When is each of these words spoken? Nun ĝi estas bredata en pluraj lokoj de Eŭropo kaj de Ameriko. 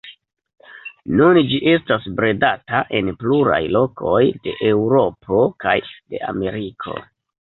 Nun 1.17 1.37
ĝi 1.51 1.59
estas 1.73 2.07
bredata 2.19 2.79
en 3.01 3.11
pluraj 3.23 3.59
lokoj 3.77 4.23
de 4.47 4.55
Eŭropo 4.71 5.45
kaj 5.65 5.75
de 5.91 6.23
Ameriko. 6.33 6.97